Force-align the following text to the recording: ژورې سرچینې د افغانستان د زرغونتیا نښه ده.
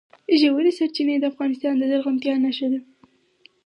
ژورې 0.39 0.71
سرچینې 0.77 1.15
د 1.19 1.23
افغانستان 1.31 1.73
د 1.77 1.83
زرغونتیا 1.91 2.33
نښه 2.43 2.67
ده. 2.71 2.79